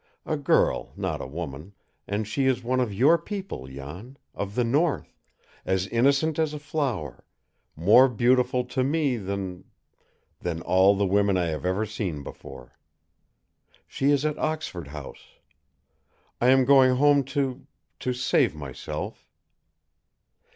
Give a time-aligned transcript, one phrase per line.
[0.25, 1.73] "A girl not a woman,
[2.07, 5.15] and she is one of your people, Jan of the north,
[5.63, 7.23] as innocent as a flower,
[7.75, 9.63] more beautiful to ME than
[10.39, 12.79] than all the women I have ever seen before.
[13.85, 15.37] She is at Oxford House.
[16.41, 17.67] I am going home to
[17.99, 19.29] to save myself."